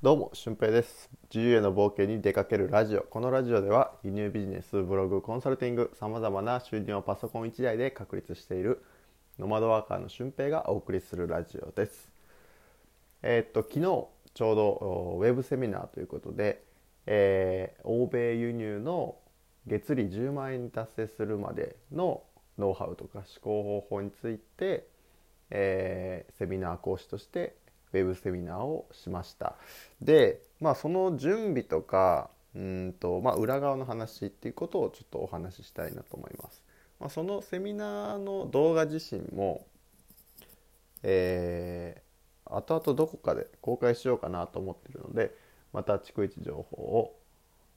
[0.00, 1.10] どうも、俊平です。
[1.34, 3.02] 自由への冒険に出かけるラジオ。
[3.02, 8.84] このラジオでは、輸入ビジネス、ブログ、コンサルティング、様々な収入をパソコン1台で確立している、
[9.40, 12.12] ノマドワーカーの俊平がお送りするラジオです。
[13.22, 16.62] えーっと、昨日、ちょうどウェブセミナーということで、
[17.06, 19.16] えー欧米輸入の
[19.66, 22.22] 月利10万円に達成するまでの
[22.56, 24.86] ノウハウとか思考方法について、
[25.50, 27.56] えーセミナー講師として
[27.92, 29.56] ウェブセミナーをしました。
[30.00, 36.62] でまあその準備とかうんと、まあ、裏側の話っていうことをちょっとお話ししたいなと思います、
[36.98, 39.66] まあ、そのセミナーの動画自身も
[41.02, 42.08] えー
[42.50, 45.34] 後々どこかで公開しようかなと思ってるので
[45.72, 47.14] また逐一情報を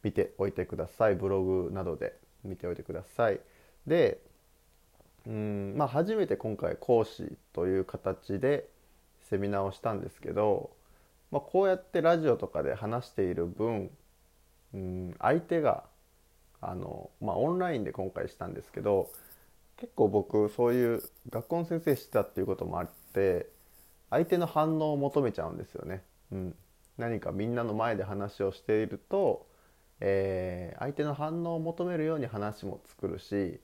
[0.04, 1.16] 見ておいてください。
[1.16, 3.40] ブログなどで見ておいてください。
[3.86, 4.20] で
[5.28, 8.68] うんまあ初めて今回講師という形で
[9.31, 10.70] セミナーをしたんですけど、
[11.31, 13.90] まあ、こうやってラジオとかで話している分
[14.73, 15.85] うん相手が
[16.62, 19.10] あの、まあ、オンラインで今回したんですけど
[19.77, 23.48] 結構僕そういう学校の先生してたっていうこともあって
[24.10, 26.04] 相手の反応を求めちゃうんですよね。
[26.34, 26.55] うん、
[26.98, 29.48] 何かみんなの前で話をしていると、
[30.01, 33.60] えー相手の反応を求めるように話も作るし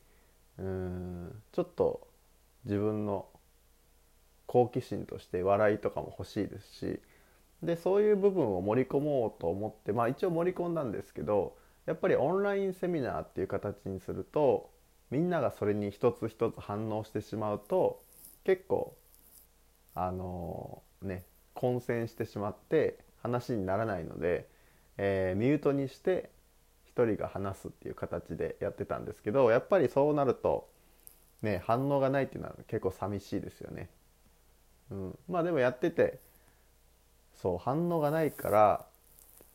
[0.58, 2.08] うんちょっと
[2.66, 3.28] 自分の
[4.48, 7.00] 好奇心として笑いとかも欲しいですし
[7.62, 14.70] でそういう部分を盛り込もうと思ってまあ一応盛り込んだんですけどやっぱりオンラインセミナーっていう形にすると
[15.10, 18.02] みんながそれに一つ一つ反応してしまうと
[18.44, 18.96] 結構
[19.96, 24.48] あのね混戦してしまって話にならないので、
[24.98, 26.30] えーミュートにして
[26.86, 30.70] 一人が話すっていう形でやってたんですけどやっぱりそうなると
[31.42, 33.90] ね反応がないっていうのは結構寂しいですよね。
[34.92, 36.20] うん、まあでもやってて
[37.42, 38.86] そう反応がないから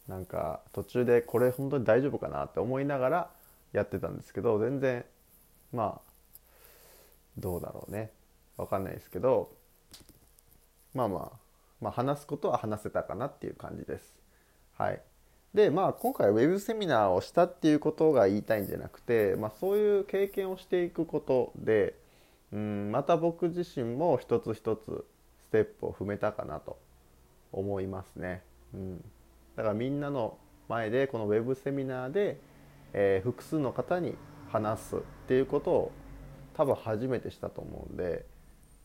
[0.09, 3.31] なんか途中でこれ本当に大丈夫かなって思いながら
[3.73, 5.05] やってたんですけど全然
[5.73, 6.13] まあ
[7.39, 8.11] どうだろうね。
[8.59, 9.51] わかんないですけど
[10.95, 11.37] まあまあ
[11.81, 14.15] まあ話すことは話せたかなっていう感じです。
[14.77, 15.01] はい。
[15.55, 21.95] でまあ今回ウェブセミナーをしたっていうことが言いたいんじゃなくて、まあ、そういう経験をしていくことで
[22.53, 25.05] うんまた僕自身も一つ一つ
[25.53, 26.79] テップを踏めたかなと
[27.53, 28.43] 思いますね、
[28.75, 29.05] うん、
[29.57, 32.41] だからみんなの前でこのウェブセミナーで、
[32.93, 34.17] えー複数の方に
[34.51, 34.99] 話すっ
[35.29, 35.93] ていうことを
[36.55, 38.27] 多分初めてしたと思うんで、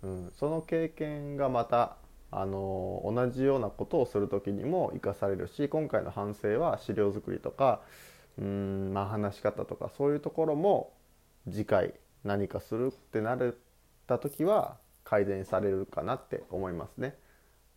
[0.03, 1.97] うん、その経験がまた
[2.29, 7.81] あの同じようなことをする時にも生かされるし今回の反省は資料作りとか
[8.37, 10.93] うん、まあ、話し方とかそういうところも
[11.49, 13.55] 次回何かするってなっ
[14.05, 17.17] た時は改善されるかなって思いますね。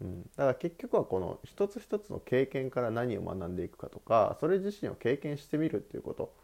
[0.00, 6.34] うん、だから結局はこの一つ一つの経験から何を学んでいくかとかそれ自身を経験してみるっていうこと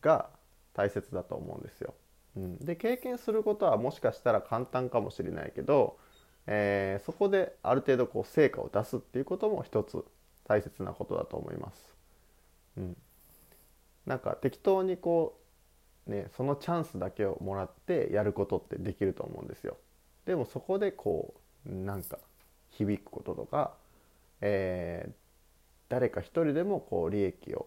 [0.00, 0.30] が
[0.74, 1.94] 大切だと思うんですよ。
[2.36, 5.98] うん、で経験することはもしかしたら簡単かもしれないけど、
[6.46, 10.04] えーそこである程度こう成果を出すっていうことも一つ
[10.44, 11.94] 大切なことだと思います。
[12.78, 12.96] うん、
[14.06, 15.38] なんか適当にこ
[16.08, 19.76] うねそのチャンスだけをもらってやることってできると思うんですよ。
[20.26, 21.34] でもそこでこ
[21.66, 22.18] うなんか
[22.70, 23.72] 響くこととか、
[24.40, 25.12] えー
[25.88, 27.66] 誰か一人でもこう利益を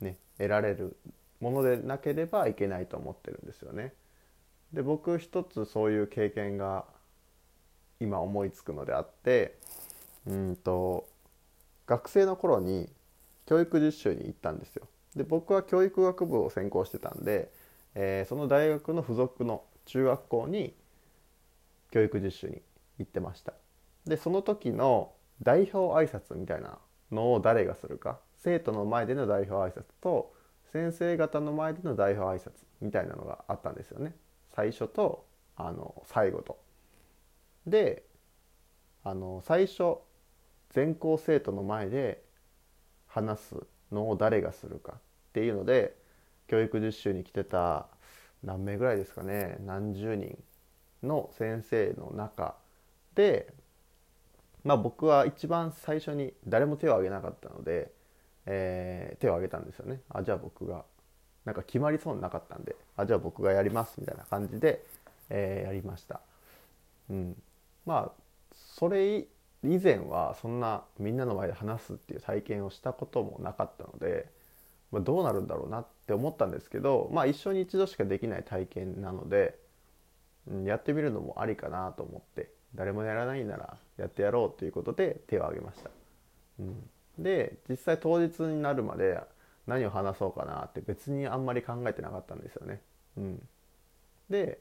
[0.00, 0.96] ね得られる
[1.38, 3.92] ものでなければいけないと思ってるんですよね。
[4.72, 6.86] で僕一つそういう経験が
[8.00, 9.58] 今思いつくのであって
[10.26, 11.06] うんと
[11.86, 12.88] 学生の頃に
[13.44, 14.88] 教育実習に行ったんですよ。
[15.14, 17.50] で僕は教育学部を専攻してたんで、
[17.94, 20.74] えーその大学の付属の中学校に
[21.90, 22.62] 教育実習に
[22.98, 23.52] 行ってました。
[24.06, 25.12] でその時の
[25.42, 26.78] 代表挨拶みたいな
[27.10, 30.34] のを誰がするか生徒の前での代表挨拶と
[30.72, 34.14] 先生方の前での代表挨拶みたいなのがあったんですよね
[34.54, 36.58] 最初とあの最後と。
[37.66, 38.04] で
[39.02, 39.98] あの最初
[40.70, 42.22] 全校生徒の前で
[43.06, 43.56] 話す
[43.90, 44.96] のを誰がするかっ
[45.32, 45.96] ていうので
[46.46, 47.86] 教育実習に来てた
[48.42, 50.38] 何名ぐらいですかね何十人
[51.02, 52.54] の先生の中
[53.14, 53.52] で
[54.64, 57.90] まあ僕は一番最初に誰も手を挙げなかったので、
[58.46, 60.00] えー手を挙げたんですよね。
[60.10, 60.84] あじゃあ僕が
[61.44, 64.84] なんか決まりそうになかったんであじゃあ僕がやりますみたいな感じで、
[65.30, 66.20] えーやりました。
[67.08, 67.42] うん。
[67.86, 68.22] まあ
[68.54, 69.26] それ
[69.62, 74.26] 以前はそんなみんなの前で話すっていう体験をしたこともなかったので、
[74.90, 79.58] まあ、どうなるんだろうなって思ったんですけどまあ一生に一度しかできない体験なので、
[80.48, 85.90] うん、やってみるのもありかなと思って誰もやらないならやってやろうということで手を挙げました、
[86.60, 86.88] うん、
[87.18, 89.20] で実際当日になるまで
[89.66, 92.80] 何を話そうかなって別にあんまり考えてなかったんですよね。
[93.16, 93.48] うん、
[94.28, 94.58] で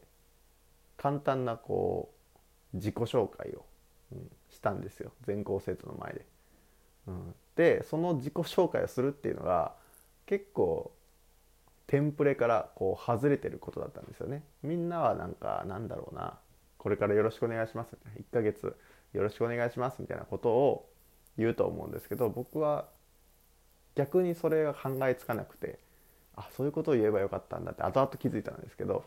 [0.98, 2.14] 簡単なこ
[2.74, 3.66] う自己紹介を、
[4.12, 5.12] うん、したんですよ。
[5.26, 6.26] 全校生徒の前で。
[7.08, 9.74] うん、でその自己紹介をするっていうのが
[10.26, 10.92] 結構
[11.90, 14.44] テンプレからこう外れてることだったんですよね。
[14.62, 16.38] みんなはなんかなんだろうな
[16.78, 18.78] これからよろしくお願いしますみたいな1ヶ月
[19.14, 20.90] よろしくお願いしますみたいなことを
[21.36, 22.90] 言うと思うんですけど僕は
[23.96, 25.80] 逆にそれが考えつかなくて
[26.36, 29.04] あそういうことを言えばよかったんだって後々気づいたんですけど、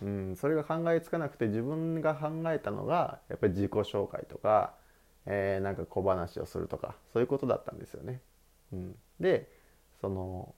[0.00, 4.74] うん、それが考えつかなくて自分が考えたのがやっぱり自己紹介とか、
[5.26, 8.20] えー、なんか小話をするとかそういうことだったんですよね。
[8.72, 9.50] うん、で
[10.00, 10.54] その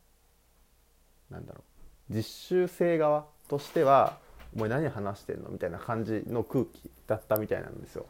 [1.31, 1.63] なんだろ
[2.11, 4.19] う実習生側としては
[4.57, 8.07] 「お前何話してんの?」みたいな感じの空気だったみたいなんですよ。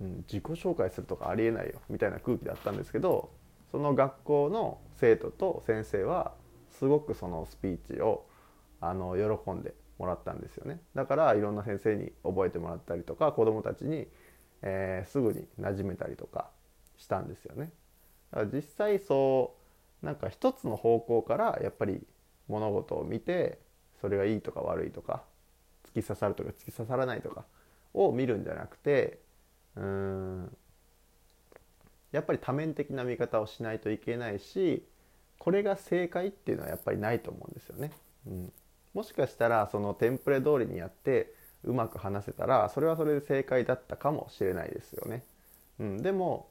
[0.00, 3.30] うん、自己紹介するとかありえないよみたいな空気だったんですけど
[3.70, 6.34] その学校の生徒と先生は
[6.70, 8.26] すごくそのスピーチを
[8.80, 14.06] あの喜んでもらったんですよねだからいろんな先生に覚えてもらったりとか子どもたちに、
[14.62, 16.50] えー、すぐに馴染めたりとか
[16.98, 17.72] したんですよね
[18.32, 19.54] だから実際そ
[20.02, 22.06] うなんか一つの方向からやっぱり
[22.48, 23.58] 物事を見て
[24.00, 25.22] それがいいとか悪いとか
[25.94, 27.44] 突き刺さるとか突き刺さらないとか
[27.94, 29.18] を見るんじゃなくて
[29.76, 30.56] うん
[32.12, 34.86] やっぱり多面的な見方をしないといけないし
[35.38, 37.92] これが正解っていうのはやっぱりないと思うんですよね。
[38.26, 38.52] うん、
[38.94, 41.34] もしかしたらそのテンプレ通りにやって
[41.64, 45.24] うまく話せたらそれはそれで正解だったかもしれないですよね。
[45.78, 46.48] うん、でも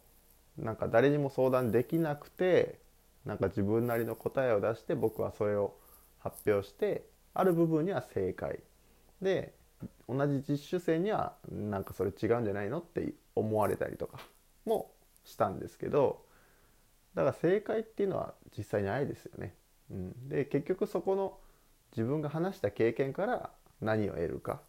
[0.58, 2.80] なんか誰にも相談できなくて
[3.26, 5.76] なんか自分なりの答えを出して僕はそれを
[6.26, 7.06] 発表して
[7.36, 8.60] ある部分には正解。
[9.22, 9.54] で
[10.10, 14.20] 同じ実習生にはなんかそれ違うんじゃないのって思われたりとか
[14.66, 14.92] も
[15.24, 16.26] したんですけど
[17.14, 19.54] だから正解っていうのは実際にないですよね。
[19.92, 21.38] うん、で結局そこの
[21.96, 24.62] 自分が話した経験から何を得るか。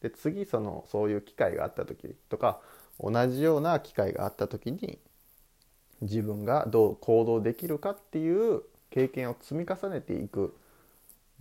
[0.00, 2.60] で次そのそういう機会があった時とか
[3.00, 4.98] 同じような機会があった時に
[6.02, 10.56] 自分がどう行動できるかっていう経験を積み重ねていく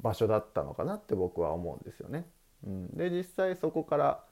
[0.02, 2.26] 場所だったのかなって僕は思うんですよね。
[2.66, 4.24] うん、で実際そこから、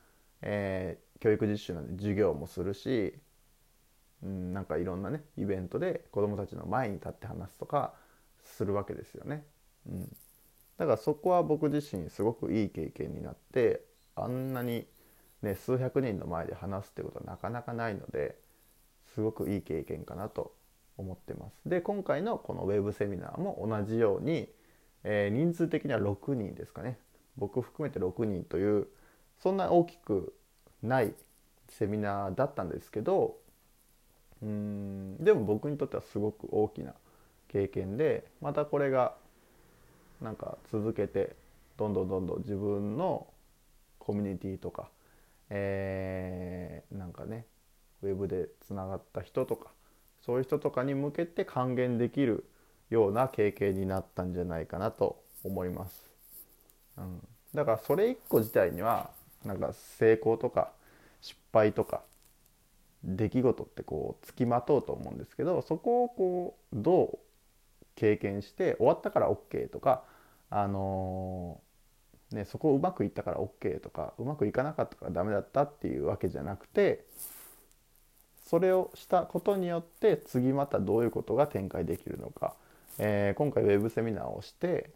[0.42, 3.14] えー、教育実習なんで授業もするし、
[4.24, 7.94] うん、なんかいろんなねイベントで子どもたちの前に立って話すとか
[8.44, 9.44] するわけですよね。
[9.88, 10.16] うん、
[10.78, 13.84] だからそこは僕自身すごくいい経験になって
[14.16, 14.88] あんなに、
[15.42, 18.38] ね、数百人の前で話すってことはなかなかないので
[19.14, 20.54] すごくいい経験かなと
[20.98, 21.70] 思ってます。
[21.70, 24.50] で今回のこのウェブセミナーも同じように、
[25.04, 26.98] えー、人数的には6人ですかね。
[27.38, 28.88] 僕含めて6人という
[29.40, 30.34] そんな大きく
[30.84, 31.14] ない
[31.70, 33.38] セミナーだったんですけど
[34.42, 36.94] うんでも僕にとってはすごく大きな
[37.48, 39.16] 経験でまたこれが
[40.22, 41.36] なんか続けて
[41.78, 43.28] どんどんどんどん自分の
[44.00, 44.90] コミュニティとか、
[45.50, 47.46] えー、なんかね
[48.04, 49.72] ウェブでつながった人とか
[50.26, 52.46] そういう人とかに向けて還元できる
[52.92, 56.04] ような経験になったんじゃないかなと思います。
[56.98, 59.10] うん、だからそれ一個自体には
[59.44, 60.72] なんか成功とか
[61.22, 62.02] 失敗とか
[63.04, 67.20] 出来事ってこうつきまとうと思うんですけどそこをこうどう
[67.96, 70.04] 経験して終わったから OK とか、
[70.50, 77.06] あのー、ね、そこうまくいったから OK とかうまくいかなかったからダメだったっていうわけじゃなくて
[78.48, 82.54] それをしたことによって次またどういうことが展開できるのか、
[83.00, 84.92] えー、今回ウェブセミナーをして、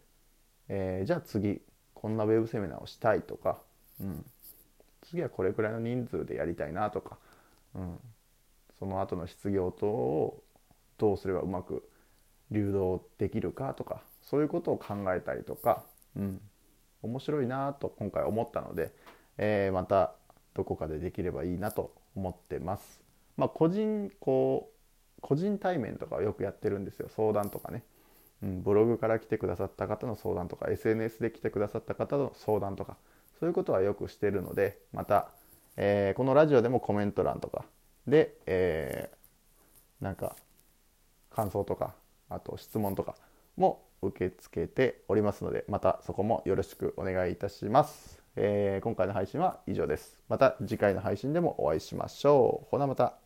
[0.68, 1.60] えー、じゃあ次
[1.94, 3.58] こんなウェブセミナーをしたいとか、
[4.00, 4.24] うん、
[5.02, 7.18] 次はこれくらいの人数でやりたいなとか、
[7.74, 7.98] うん、
[8.78, 10.42] その後の失業等を
[10.98, 11.88] どうすればうまく
[12.50, 15.82] 流動できるかとかそういうことを考えたりとか、
[16.16, 16.40] うん、
[17.02, 18.92] 面白いなと今回思ったので、
[19.38, 20.14] えー、また
[20.54, 23.00] どこかでできればいいなと思ってます。
[23.36, 24.75] まあ、個人こう
[25.20, 27.08] 個人対面とかをよくやってるんですよ。
[27.08, 27.82] 相談とかね。
[28.42, 32.96] うん、ブログから来てくださった方の相談とか SNS で来てくださった方の相談とか
[33.38, 35.30] そういうことはよくしてるのでまた、
[35.76, 37.64] えー、このラジオでもコメント欄とか
[38.06, 40.36] で、えー、なんか
[41.30, 41.94] 感想とか
[42.28, 43.14] あと質問とか
[43.56, 50.18] も受け付けておりますのでまたそこもよろしくお願いいたします、えー、今回の配信は以上です。
[50.28, 52.70] また次回の配信でもお会いしましょう。
[52.70, 53.25] ほなまた。